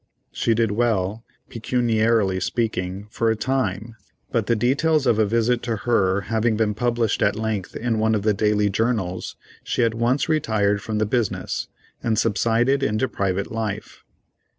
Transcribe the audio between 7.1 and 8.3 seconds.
at length in one of